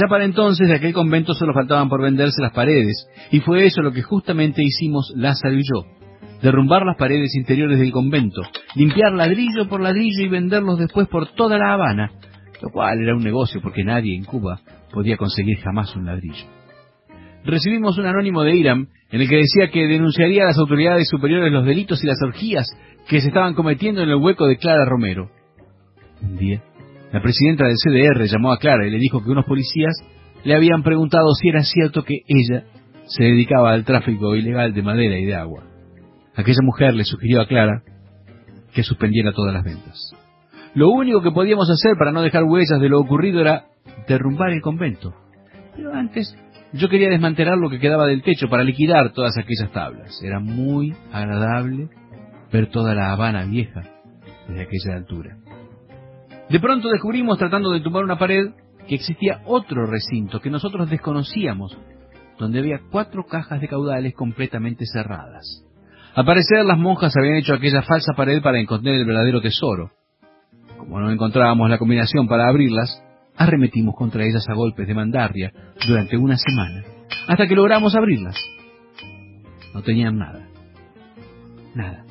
[0.00, 3.82] Ya para entonces de aquel convento solo faltaban por venderse las paredes, y fue eso
[3.82, 5.84] lo que justamente hicimos Lázaro y yo.
[6.40, 8.40] Derrumbar las paredes interiores del convento,
[8.76, 12.12] limpiar ladrillo por ladrillo y venderlos después por toda La Habana,
[12.62, 14.60] lo cual era un negocio porque nadie en Cuba
[14.90, 16.46] podía conseguir jamás un ladrillo.
[17.44, 21.52] Recibimos un anónimo de Iram en el que decía que denunciaría a las autoridades superiores
[21.52, 22.66] los delitos y las orgías
[23.06, 25.28] que se estaban cometiendo en el hueco de Clara Romero.
[26.22, 26.62] Un día,
[27.12, 29.94] la presidenta del CDR llamó a Clara y le dijo que unos policías
[30.44, 32.64] le habían preguntado si era cierto que ella
[33.06, 35.64] se dedicaba al tráfico ilegal de madera y de agua.
[36.36, 37.82] Aquella mujer le sugirió a Clara
[38.72, 40.14] que suspendiera todas las ventas.
[40.74, 43.64] Lo único que podíamos hacer para no dejar huellas de lo ocurrido era
[44.06, 45.12] derrumbar el convento.
[45.74, 46.36] Pero antes
[46.72, 50.22] yo quería desmantelar lo que quedaba del techo para liquidar todas aquellas tablas.
[50.22, 51.88] Era muy agradable
[52.52, 53.82] ver toda la Habana vieja
[54.48, 55.36] desde aquella altura.
[56.50, 58.50] De pronto descubrimos, tratando de tumbar una pared,
[58.88, 61.78] que existía otro recinto que nosotros desconocíamos,
[62.38, 65.64] donde había cuatro cajas de caudales completamente cerradas.
[66.14, 69.92] Al parecer las monjas habían hecho aquella falsa pared para encontrar el verdadero tesoro.
[70.76, 73.00] Como no encontrábamos la combinación para abrirlas,
[73.36, 75.52] arremetimos contra ellas a golpes de mandarria
[75.86, 76.82] durante una semana,
[77.28, 78.36] hasta que logramos abrirlas.
[79.72, 80.48] No tenían nada.
[81.76, 82.09] Nada.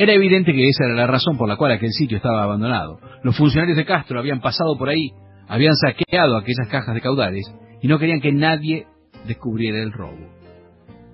[0.00, 2.98] Era evidente que esa era la razón por la cual aquel sitio estaba abandonado.
[3.22, 5.10] Los funcionarios de Castro habían pasado por ahí,
[5.46, 7.44] habían saqueado aquellas cajas de caudales
[7.82, 8.86] y no querían que nadie
[9.26, 10.26] descubriera el robo.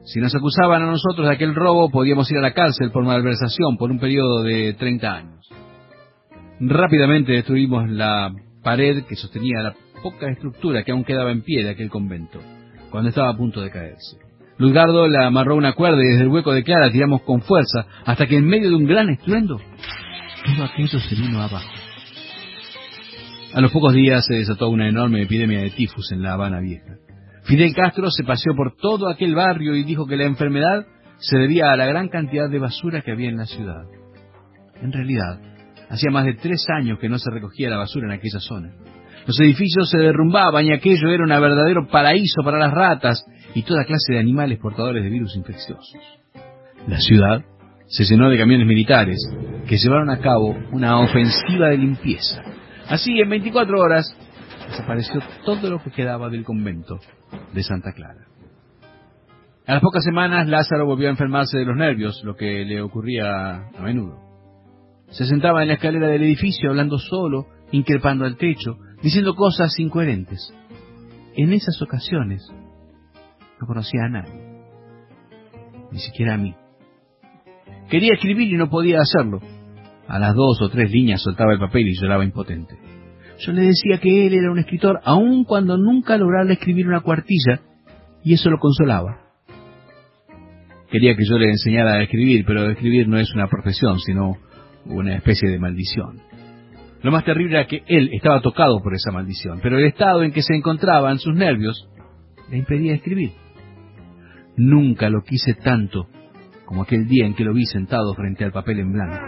[0.05, 3.77] Si nos acusaban a nosotros de aquel robo, podíamos ir a la cárcel por malversación
[3.77, 5.51] por un periodo de 30 años.
[6.61, 11.71] Rápidamente destruimos la pared que sostenía la poca estructura que aún quedaba en pie de
[11.71, 12.39] aquel convento,
[12.93, 14.17] cuando estaba a punto de caerse.
[14.59, 18.27] Luzgardo la amarró una cuerda y desde el hueco de Clara tiramos con fuerza hasta
[18.27, 21.69] que en medio de un gran estruendo todo aquello se vino abajo.
[23.53, 26.97] A los pocos días se desató una enorme epidemia de tifus en La Habana Vieja.
[27.45, 30.87] Fidel Castro se paseó por todo aquel barrio y dijo que la enfermedad
[31.19, 33.85] se debía a la gran cantidad de basura que había en la ciudad.
[34.83, 35.41] En realidad,
[35.89, 38.73] Hacía más de tres años que no se recogía la basura en aquella zona.
[39.27, 43.25] Los edificios se derrumbaban y aquello era un verdadero paraíso para las ratas
[43.57, 45.97] y toda clase de animales portadores de virus infecciosos.
[46.87, 47.43] La ciudad
[47.87, 49.17] se llenó de camiones militares
[49.67, 52.43] que llevaron a cabo una ofensiva de limpieza.
[52.87, 54.15] Así, en 24 horas,
[54.69, 57.01] desapareció todo lo que quedaba del convento
[57.55, 58.27] de Santa Clara.
[59.67, 63.69] A las pocas semanas, Lázaro volvió a enfermarse de los nervios, lo que le ocurría
[63.75, 64.19] a menudo.
[65.09, 70.53] Se sentaba en la escalera del edificio hablando solo, increpando al techo, diciendo cosas incoherentes.
[71.37, 72.47] En esas ocasiones
[73.61, 74.33] no conocía a nadie,
[75.91, 76.55] ni siquiera a mí.
[77.89, 79.41] Quería escribir y no podía hacerlo.
[80.09, 82.77] A las dos o tres líneas soltaba el papel y lloraba impotente.
[83.39, 87.61] Yo le decía que él era un escritor, aun cuando nunca lograra escribir una cuartilla,
[88.25, 89.21] y eso lo consolaba.
[90.91, 94.37] Quería que yo le enseñara a escribir, pero escribir no es una profesión, sino
[94.87, 96.21] una especie de maldición.
[97.03, 100.33] Lo más terrible era que él estaba tocado por esa maldición, pero el estado en
[100.33, 101.89] que se encontraban sus nervios
[102.51, 103.33] le impedía escribir.
[104.57, 106.07] Nunca lo quise tanto
[106.65, 109.21] como aquel día en que lo vi sentado frente al papel en blanco,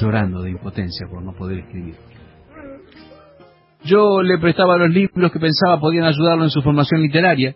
[0.00, 1.94] llorando de impotencia por no poder escribir.
[3.84, 7.54] Yo le prestaba los libros que pensaba podían ayudarlo en su formación literaria.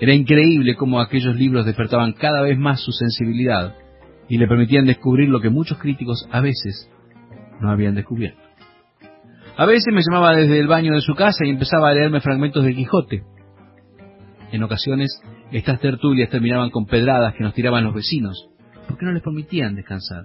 [0.00, 3.74] Era increíble cómo aquellos libros despertaban cada vez más su sensibilidad
[4.28, 6.88] y le permitían descubrir lo que muchos críticos a veces
[7.60, 8.40] no habían descubierto.
[9.56, 12.62] A veces me llamaba desde el baño de su casa y empezaba a leerme fragmentos
[12.62, 13.22] del Quijote.
[14.52, 15.20] En ocasiones,
[15.52, 18.48] estas tertulias terminaban con pedradas que nos tiraban los vecinos,
[18.88, 20.24] porque no les permitían descansar.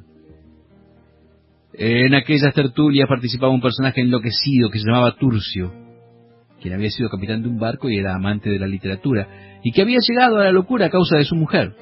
[1.73, 5.71] En aquellas tertulias participaba un personaje enloquecido que se llamaba Turcio,
[6.61, 9.81] quien había sido capitán de un barco y era amante de la literatura, y que
[9.81, 11.73] había llegado a la locura a causa de su mujer.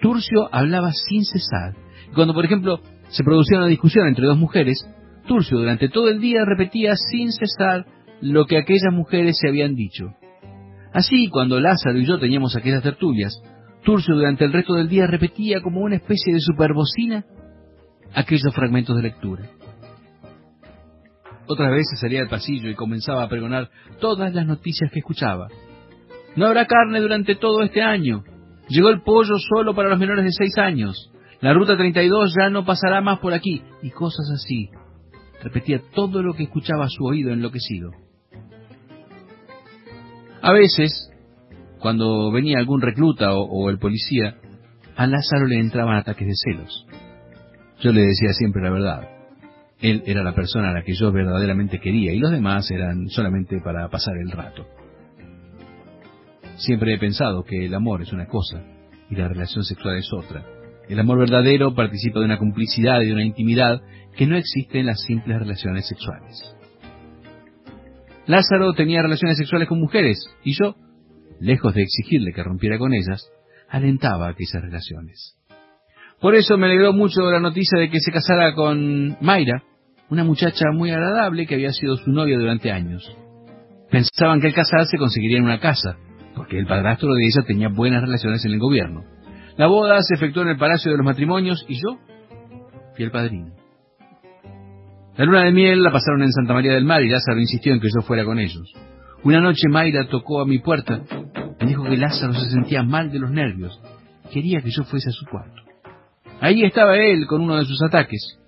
[0.00, 1.74] Turcio hablaba sin cesar.
[2.14, 4.86] Cuando, por ejemplo, se producía una discusión entre dos mujeres,
[5.26, 7.86] Turcio durante todo el día repetía sin cesar
[8.20, 10.14] lo que aquellas mujeres se habían dicho.
[10.96, 13.38] Así, cuando Lázaro y yo teníamos aquellas tertulias,
[13.84, 17.22] Turcio durante el resto del día repetía como una especie de superbocina
[18.14, 19.44] aquellos fragmentos de lectura.
[21.46, 23.68] Otras veces salía al pasillo y comenzaba a pregonar
[24.00, 25.48] todas las noticias que escuchaba.
[26.34, 28.24] No habrá carne durante todo este año.
[28.70, 31.12] Llegó el pollo solo para los menores de seis años.
[31.42, 33.62] La ruta 32 ya no pasará más por aquí.
[33.82, 34.70] Y cosas así.
[35.42, 37.90] Repetía todo lo que escuchaba a su oído enloquecido.
[40.42, 41.10] A veces,
[41.80, 44.36] cuando venía algún recluta o, el policía,
[44.96, 46.86] a Lázaro le entraban ataques de celos.
[47.80, 49.08] Yo le decía siempre la verdad.
[49.80, 53.60] Él era la persona a la que yo verdaderamente quería y los demás eran solamente
[53.62, 54.66] para pasar el rato.
[56.56, 58.62] Siempre he pensado que el amor es una cosa
[59.10, 60.42] y la relación sexual es otra.
[60.88, 63.82] El amor verdadero participa de una complicidad y de una intimidad
[64.16, 66.55] que no existe en las simples relaciones sexuales.
[68.26, 70.74] Lázaro tenía relaciones sexuales con mujeres y yo,
[71.40, 73.30] lejos de exigirle que rompiera con ellas,
[73.68, 75.36] alentaba aquellas relaciones.
[76.20, 79.62] Por eso me alegró mucho la noticia de que se casara con Mayra,
[80.08, 83.16] una muchacha muy agradable que había sido su novia durante años.
[83.90, 85.96] Pensaban que al casarse conseguirían una casa,
[86.34, 89.04] porque el padrastro de ella tenía buenas relaciones en el gobierno.
[89.56, 91.98] La boda se efectuó en el Palacio de los Matrimonios y yo
[92.94, 93.65] fui el padrino.
[95.16, 97.80] La luna de miel la pasaron en Santa María del Mar y Lázaro insistió en
[97.80, 98.70] que yo fuera con ellos.
[99.24, 101.00] Una noche Mayra tocó a mi puerta.
[101.58, 103.80] Me dijo que Lázaro se sentía mal de los nervios.
[104.30, 105.62] Quería que yo fuese a su cuarto.
[106.40, 108.38] Ahí estaba él con uno de sus ataques.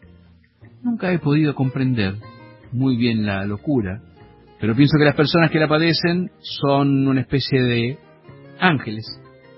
[0.83, 2.17] Nunca he podido comprender
[2.71, 4.03] muy bien la locura,
[4.61, 7.99] pero pienso que las personas que la padecen son una especie de
[8.61, 9.07] ángeles,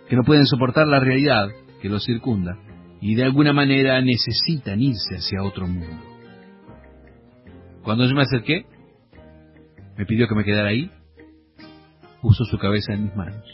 [0.08, 1.48] que no pueden soportar la realidad
[1.82, 2.56] que los circunda
[3.00, 6.09] y de alguna manera necesitan irse hacia otro mundo.
[7.82, 8.66] Cuando yo me acerqué,
[9.96, 10.90] me pidió que me quedara ahí,
[12.20, 13.44] puso su cabeza en mis manos.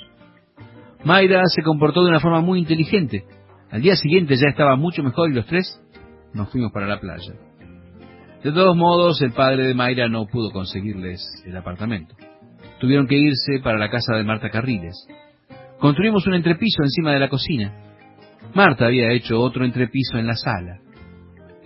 [1.04, 3.24] Mayra se comportó de una forma muy inteligente.
[3.70, 5.80] Al día siguiente ya estaba mucho mejor y los tres
[6.34, 7.34] nos fuimos para la playa.
[8.42, 12.14] De todos modos, el padre de Mayra no pudo conseguirles el apartamento.
[12.80, 15.06] Tuvieron que irse para la casa de Marta Carriles.
[15.78, 17.72] Construimos un entrepiso encima de la cocina.
[18.54, 20.80] Marta había hecho otro entrepiso en la sala.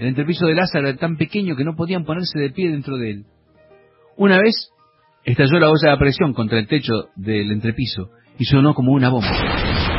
[0.00, 3.11] El entrepiso de Lázaro era tan pequeño que no podían ponerse de pie dentro de
[3.11, 3.25] él.
[4.17, 4.70] Una vez
[5.26, 8.08] estalló la olla a presión contra el techo del entrepiso
[8.38, 9.31] y sonó como una bomba.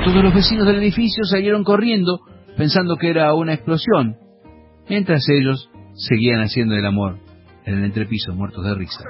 [0.04, 2.22] Todos los vecinos del edificio salieron corriendo
[2.58, 4.16] pensando que era una explosión,
[4.90, 7.20] mientras ellos seguían haciendo el amor
[7.68, 9.04] en el entrepiso, muertos de risa.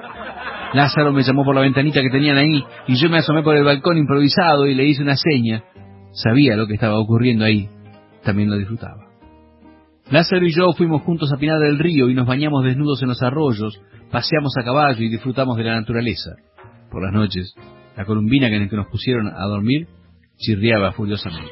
[0.74, 3.64] Lázaro me llamó por la ventanita que tenían ahí y yo me asomé por el
[3.64, 5.64] balcón improvisado y le hice una seña.
[6.12, 7.70] Sabía lo que estaba ocurriendo ahí.
[8.26, 9.11] También lo disfrutaba.
[10.12, 13.24] Lázaro y yo fuimos juntos a Pinar del Río y nos bañamos desnudos en los
[13.24, 13.81] arroyos,
[14.12, 16.31] paseamos a caballo y disfrutamos de la naturaleza.
[16.92, 17.56] Por las noches,
[17.96, 19.88] la columbina en la que nos pusieron a dormir
[20.38, 21.50] chirriaba furiosamente.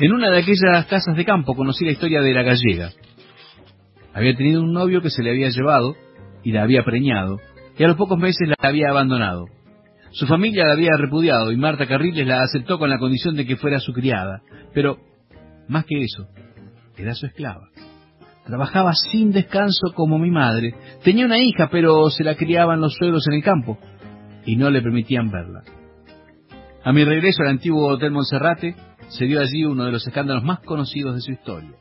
[0.00, 2.90] En una de aquellas casas de campo conocí la historia de la gallega.
[4.12, 5.94] Había tenido un novio que se le había llevado
[6.42, 7.38] y la había preñado,
[7.78, 9.46] y a los pocos meses la había abandonado.
[10.10, 13.54] Su familia la había repudiado y Marta Carriles la aceptó con la condición de que
[13.54, 14.42] fuera su criada,
[14.74, 14.98] pero,
[15.68, 16.26] más que eso,
[16.96, 17.68] era su esclava.
[18.44, 20.74] Trabajaba sin descanso como mi madre.
[21.04, 23.78] Tenía una hija, pero se la criaban los suegros en el campo
[24.44, 25.62] y no le permitían verla.
[26.84, 28.74] A mi regreso al antiguo Hotel Monserrate,
[29.08, 31.76] se dio allí uno de los escándalos más conocidos de su historia.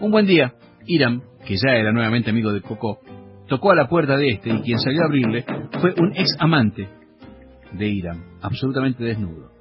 [0.00, 0.54] Un buen día,
[0.86, 3.00] Iram, que ya era nuevamente amigo de Coco,
[3.48, 5.44] tocó a la puerta de este y quien salió a abrirle
[5.80, 6.88] fue un ex amante
[7.72, 9.53] de Iram, absolutamente desnudo.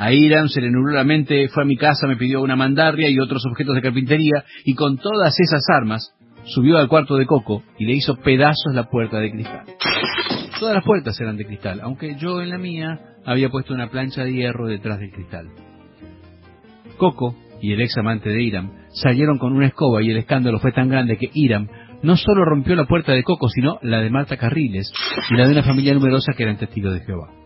[0.00, 3.10] A Iram se le nubló la mente, fue a mi casa, me pidió una mandarria
[3.10, 7.62] y otros objetos de carpintería y con todas esas armas subió al cuarto de Coco
[7.78, 9.66] y le hizo pedazos la puerta de cristal.
[10.58, 14.24] Todas las puertas eran de cristal, aunque yo en la mía había puesto una plancha
[14.24, 15.48] de hierro detrás del cristal.
[16.96, 20.72] Coco y el ex amante de Iram salieron con una escoba y el escándalo fue
[20.72, 21.68] tan grande que Iram
[22.02, 24.90] no solo rompió la puerta de Coco, sino la de Marta Carriles
[25.28, 27.39] y la de una familia numerosa que eran testigos de Jehová.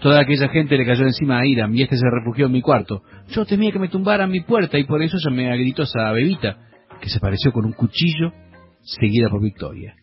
[0.00, 3.02] Toda aquella gente le cayó encima a Iram y este se refugió en mi cuarto.
[3.30, 6.56] Yo temía que me tumbaran mi puerta y por eso llamé a gritos a Bebita,
[7.00, 8.32] que se pareció con un cuchillo,
[8.82, 9.94] seguida por Victoria.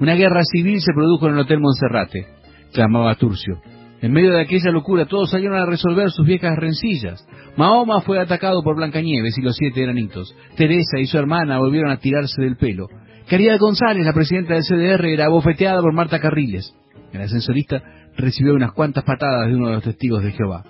[0.00, 2.26] Una guerra civil se produjo en el Hotel Monserrate,
[2.72, 3.60] clamaba Turcio.
[4.00, 7.26] En medio de aquella locura todos salieron a resolver sus viejas rencillas.
[7.56, 10.36] Mahoma fue atacado por Blancanieves y los siete granitos.
[10.56, 12.86] Teresa y su hermana volvieron a tirarse del pelo.
[13.28, 16.72] Caridad González, la presidenta del CDR, era bofeteada por Marta Carriles.
[17.12, 17.82] El ascensorista
[18.18, 20.64] recibió unas cuantas patadas de uno de los testigos de Jehová.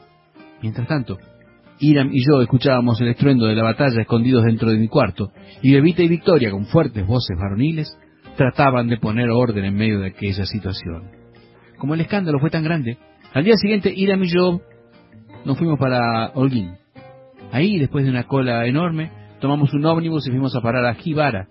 [0.63, 1.19] Mientras tanto,
[1.81, 5.73] Iram y yo escuchábamos el estruendo de la batalla escondidos dentro de mi cuarto, y
[5.73, 7.99] Bebita y Victoria, con fuertes voces varoniles,
[8.37, 11.11] trataban de poner orden en medio de aquella situación.
[11.79, 12.99] Como el escándalo fue tan grande,
[13.33, 14.61] al día siguiente Iram y yo
[15.45, 16.75] nos fuimos para Holguín.
[17.53, 21.49] Ahí, después de una cola enorme, tomamos un ómnibus y fuimos a parar a Jibara.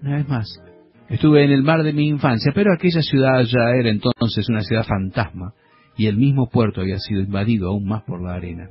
[0.00, 0.62] Una vez más,
[1.10, 4.86] estuve en el mar de mi infancia, pero aquella ciudad ya era entonces una ciudad
[4.86, 5.52] fantasma,
[5.96, 8.68] y el mismo puerto había sido invadido aún más por la arena.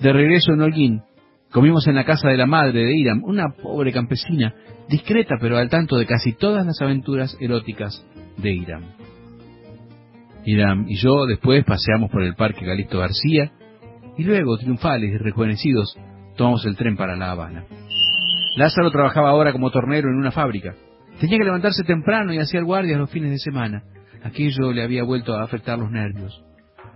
[0.00, 1.02] De regreso en Holguín,
[1.52, 4.54] comimos en la casa de la madre de Iram, una pobre campesina,
[4.88, 8.04] discreta pero al tanto de casi todas las aventuras eróticas
[8.38, 8.84] de Iram.
[10.44, 13.52] Iram y yo después paseamos por el Parque Calixto García
[14.16, 15.96] y luego, triunfales y rejuvenecidos,
[16.36, 17.64] tomamos el tren para La Habana.
[18.56, 20.74] Lázaro trabajaba ahora como tornero en una fábrica.
[21.20, 23.82] Tenía que levantarse temprano y hacía guardias los fines de semana.
[24.22, 26.44] Aquello le había vuelto a afectar los nervios.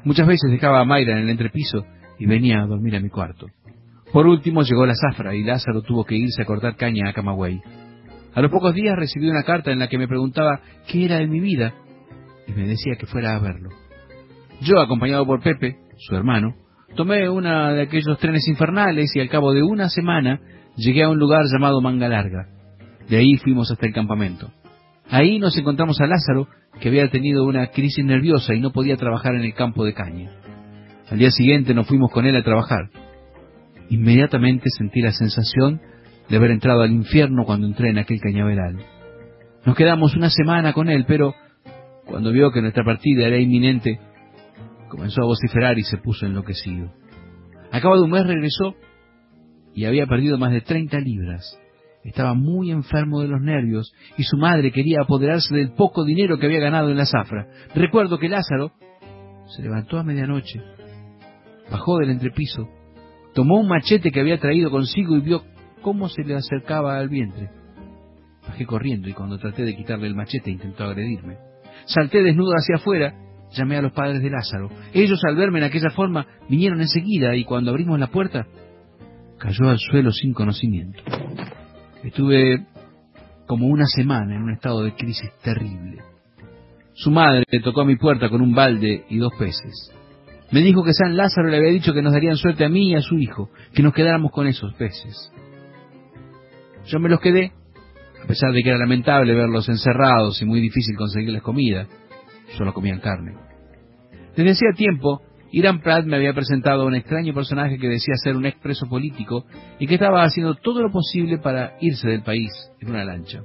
[0.04, 1.84] Muchas veces dejaba a Mayra en el entrepiso
[2.18, 3.46] y venía a dormir a mi cuarto.
[4.12, 7.60] Por último llegó la zafra y Lázaro tuvo que irse a cortar caña a Camagüey.
[8.34, 11.26] A los pocos días recibí una carta en la que me preguntaba qué era de
[11.26, 11.74] mi vida
[12.46, 13.70] y me decía que fuera a verlo.
[14.60, 16.54] Yo, acompañado por Pepe, su hermano,
[16.94, 20.40] tomé uno de aquellos trenes infernales y al cabo de una semana
[20.76, 22.51] llegué a un lugar llamado Manga Larga.
[23.08, 24.50] De ahí fuimos hasta el campamento.
[25.10, 26.48] Ahí nos encontramos a Lázaro,
[26.80, 30.30] que había tenido una crisis nerviosa y no podía trabajar en el campo de caña.
[31.10, 32.88] Al día siguiente nos fuimos con él a trabajar.
[33.90, 35.80] Inmediatamente sentí la sensación
[36.28, 38.78] de haber entrado al infierno cuando entré en aquel cañaveral.
[39.66, 41.34] Nos quedamos una semana con él, pero
[42.06, 44.00] cuando vio que nuestra partida era inminente,
[44.88, 46.90] comenzó a vociferar y se puso enloquecido.
[47.70, 48.74] A cabo de un mes regresó
[49.74, 51.58] y había perdido más de 30 libras.
[52.04, 56.46] Estaba muy enfermo de los nervios y su madre quería apoderarse del poco dinero que
[56.46, 57.46] había ganado en la zafra.
[57.74, 58.72] Recuerdo que Lázaro
[59.54, 60.60] se levantó a medianoche,
[61.70, 62.68] bajó del entrepiso,
[63.34, 65.44] tomó un machete que había traído consigo y vio
[65.80, 67.50] cómo se le acercaba al vientre.
[68.48, 71.38] Bajé corriendo y cuando traté de quitarle el machete intentó agredirme.
[71.84, 73.14] Salté desnudo hacia afuera,
[73.52, 74.70] llamé a los padres de Lázaro.
[74.92, 78.46] Ellos al verme en aquella forma vinieron enseguida y cuando abrimos la puerta
[79.38, 81.02] cayó al suelo sin conocimiento.
[82.02, 82.66] Estuve
[83.46, 86.02] como una semana en un estado de crisis terrible.
[86.94, 89.92] Su madre tocó a mi puerta con un balde y dos peces.
[90.50, 92.94] Me dijo que San Lázaro le había dicho que nos darían suerte a mí y
[92.94, 95.32] a su hijo, que nos quedáramos con esos peces.
[96.86, 97.52] Yo me los quedé,
[98.22, 101.86] a pesar de que era lamentable verlos encerrados y muy difícil conseguirles comida.
[102.58, 103.34] Solo comían carne.
[104.36, 108.36] Desde hacía tiempo Irán Pratt me había presentado a un extraño personaje que decía ser
[108.36, 109.44] un expreso político
[109.78, 113.42] y que estaba haciendo todo lo posible para irse del país en una lancha.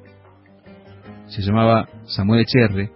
[1.28, 2.92] Se llamaba Samuel Echerre,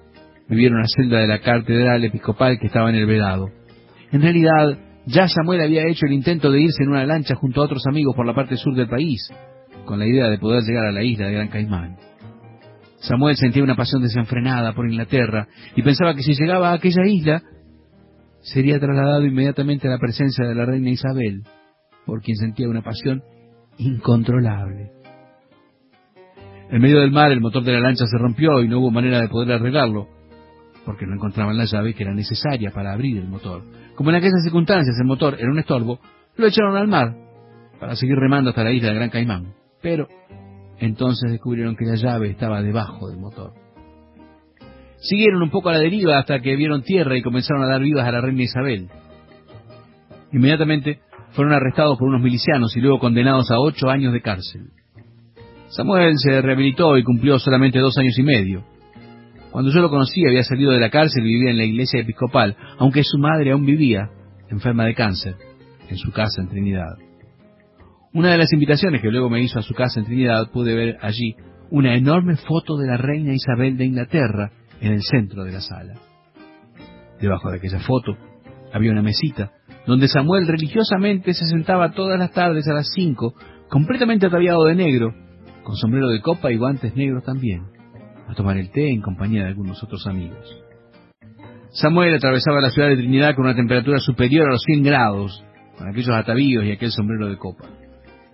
[0.47, 3.49] vivía en una celda de la catedral episcopal que estaba en el Vedado.
[4.13, 7.65] En realidad, ya Samuel había hecho el intento de irse en una lancha junto a
[7.65, 9.29] otros amigos por la parte sur del país,
[9.85, 11.97] con la idea de poder llegar a la isla de Gran Caimán.
[12.99, 17.41] Samuel sentía una pasión desenfrenada por Inglaterra y pensaba que si llegaba a aquella isla
[18.41, 21.43] sería trasladado inmediatamente a la presencia de la reina Isabel,
[22.05, 23.23] por quien sentía una pasión
[23.77, 24.91] incontrolable.
[26.69, 29.19] En medio del mar el motor de la lancha se rompió y no hubo manera
[29.19, 30.07] de poder arreglarlo,
[30.85, 33.63] porque no encontraban la llave que era necesaria para abrir el motor.
[33.95, 35.99] Como en aquellas circunstancias el motor era un estorbo,
[36.37, 37.15] lo echaron al mar
[37.79, 39.53] para seguir remando hasta la isla de Gran Caimán.
[39.81, 40.07] Pero
[40.79, 43.53] entonces descubrieron que la llave estaba debajo del motor.
[45.01, 48.07] Siguieron un poco a la deriva hasta que vieron tierra y comenzaron a dar vivas
[48.07, 48.87] a la reina Isabel.
[50.31, 50.99] Inmediatamente
[51.31, 54.69] fueron arrestados por unos milicianos y luego condenados a ocho años de cárcel.
[55.69, 58.63] Samuel se rehabilitó y cumplió solamente dos años y medio.
[59.51, 62.55] Cuando yo lo conocí había salido de la cárcel y vivía en la iglesia episcopal,
[62.77, 64.09] aunque su madre aún vivía,
[64.49, 65.35] enferma de cáncer,
[65.89, 66.97] en su casa en Trinidad.
[68.13, 70.97] Una de las invitaciones que luego me hizo a su casa en Trinidad pude ver
[71.01, 71.35] allí
[71.71, 74.51] una enorme foto de la reina Isabel de Inglaterra
[74.81, 75.93] en el centro de la sala.
[77.19, 78.17] Debajo de aquella foto
[78.73, 79.51] había una mesita
[79.85, 83.33] donde Samuel religiosamente se sentaba todas las tardes a las cinco,
[83.69, 85.13] completamente ataviado de negro,
[85.63, 87.63] con sombrero de copa y guantes negros también,
[88.27, 90.61] a tomar el té en compañía de algunos otros amigos.
[91.71, 95.43] Samuel atravesaba la ciudad de Trinidad con una temperatura superior a los 100 grados,
[95.77, 97.65] con aquellos atavíos y aquel sombrero de copa.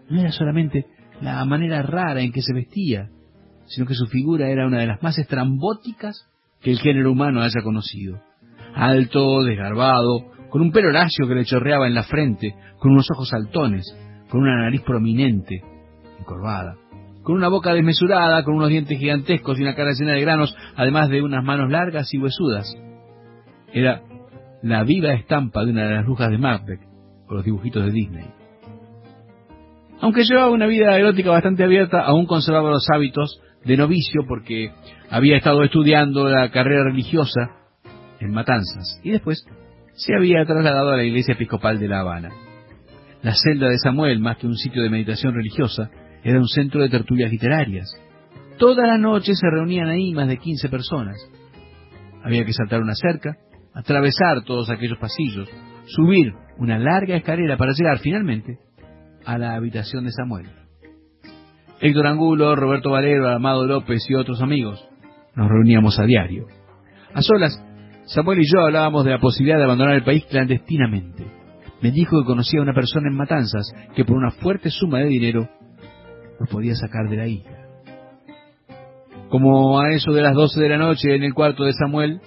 [0.10, 0.86] No era solamente
[1.22, 3.10] la manera rara en que se vestía,
[3.68, 6.28] sino que su figura era una de las más estrambóticas
[6.62, 8.20] que el género humano haya conocido.
[8.76, 13.30] Alto, desgarbado, con un pelo lacio que le chorreaba en la frente, con unos ojos
[13.30, 13.86] saltones,
[14.30, 15.62] con una nariz prominente,
[16.20, 16.76] encorvada,
[17.24, 21.10] con una boca desmesurada, con unos dientes gigantescos y una cara llena de granos, además
[21.10, 22.76] de unas manos largas y huesudas.
[23.74, 24.02] Era
[24.62, 26.82] la viva estampa de una de las brujas de Macbeth,
[27.26, 28.26] con los dibujitos de Disney.
[30.00, 34.72] Aunque llevaba una vida erótica bastante abierta, aún conservaba los hábitos de novicio porque
[35.10, 37.52] había estado estudiando la carrera religiosa
[38.20, 39.46] en Matanzas y después
[39.94, 42.30] se había trasladado a la iglesia episcopal de La Habana.
[43.24, 45.90] La celda de Samuel, más que un sitio de meditación religiosa,
[46.24, 47.90] era un centro de tertulias literarias.
[48.58, 51.18] Toda la noche se reunían ahí más de 15 personas.
[52.24, 53.38] Había que saltar una cerca,
[53.74, 55.50] atravesar todos aquellos pasillos,
[55.86, 58.60] subir una larga escalera para llegar finalmente
[59.26, 60.67] a la habitación de Samuel.
[61.80, 64.84] Héctor Angulo, Roberto Valero, Amado López y otros amigos.
[65.36, 66.48] Nos reuníamos a diario.
[67.14, 67.64] A solas,
[68.06, 71.26] Samuel y yo hablábamos de la posibilidad de abandonar el país clandestinamente.
[71.82, 75.06] Me dijo que conocía a una persona en Matanzas que por una fuerte suma de
[75.06, 75.48] dinero
[76.40, 77.58] nos podía sacar de la isla.
[79.30, 82.22] Como a eso de las doce de la noche en el cuarto de Samuel,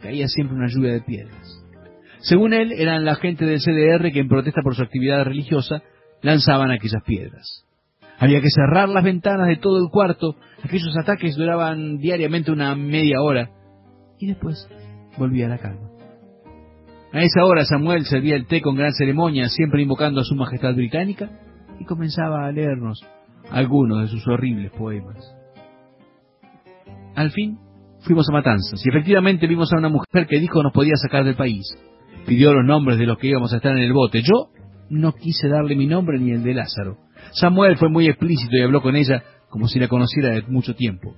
[0.00, 1.64] caía siempre una lluvia de piedras.
[2.18, 5.82] Según él, eran la gente del CDR que en protesta por su actividad religiosa
[6.22, 7.64] lanzaban aquellas piedras.
[8.18, 13.20] Había que cerrar las ventanas de todo el cuarto, aquellos ataques duraban diariamente una media
[13.20, 13.50] hora,
[14.18, 14.68] y después
[15.18, 15.90] volvía la calma.
[17.12, 20.74] A esa hora Samuel servía el té con gran ceremonia, siempre invocando a su majestad
[20.74, 21.30] británica,
[21.78, 23.04] y comenzaba a leernos
[23.50, 25.34] algunos de sus horribles poemas.
[27.14, 27.58] Al fin
[28.00, 31.36] fuimos a Matanzas y efectivamente vimos a una mujer que dijo nos podía sacar del
[31.36, 31.64] país.
[32.26, 34.22] Pidió los nombres de los que íbamos a estar en el bote.
[34.22, 34.48] Yo
[34.90, 36.98] no quise darle mi nombre ni el de Lázaro.
[37.32, 41.14] Samuel fue muy explícito y habló con ella como si la conociera de mucho tiempo.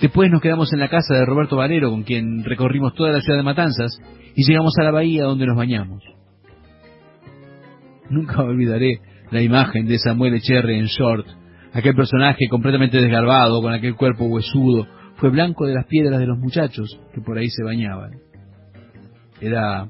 [0.00, 3.38] Después nos quedamos en la casa de Roberto Valero, con quien recorrimos toda la ciudad
[3.38, 3.98] de Matanzas,
[4.34, 6.02] y llegamos a la bahía donde nos bañamos.
[8.10, 9.00] Nunca olvidaré
[9.30, 11.26] la imagen de Samuel Echerre en short,
[11.72, 14.86] aquel personaje completamente desgarbado, con aquel cuerpo huesudo,
[15.16, 18.12] fue blanco de las piedras de los muchachos que por ahí se bañaban.
[19.40, 19.88] Era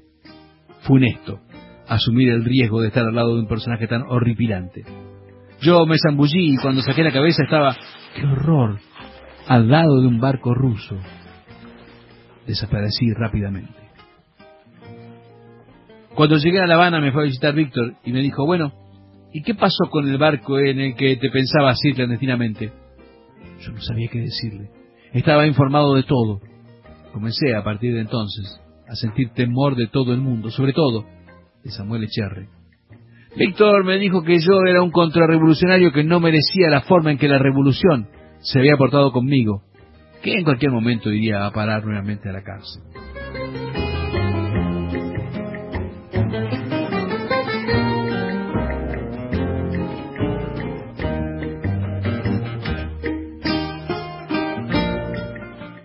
[0.82, 1.40] funesto
[1.88, 4.84] asumir el riesgo de estar al lado de un personaje tan horripilante.
[5.62, 7.76] Yo me zambullí y cuando saqué la cabeza estaba,
[8.16, 8.80] ¡qué horror!,
[9.46, 10.96] al lado de un barco ruso.
[12.46, 13.72] Desaparecí rápidamente.
[16.14, 18.72] Cuando llegué a La Habana me fue a visitar Víctor y me dijo, bueno,
[19.32, 22.72] ¿y qué pasó con el barco en el que te pensabas ir clandestinamente?
[23.60, 24.68] Yo no sabía qué decirle.
[25.12, 26.40] Estaba informado de todo.
[27.12, 31.04] Comencé a partir de entonces a sentir temor de todo el mundo, sobre todo
[31.62, 32.48] de Samuel Echerre.
[33.36, 37.28] Víctor me dijo que yo era un contrarrevolucionario que no merecía la forma en que
[37.28, 38.08] la revolución
[38.40, 39.62] se había portado conmigo,
[40.22, 42.82] que en cualquier momento iría a parar nuevamente a la cárcel.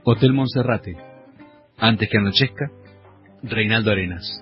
[0.03, 0.95] Hotel Monserrate.
[1.77, 2.71] Antes que anochezca,
[3.43, 4.41] Reinaldo Arenas.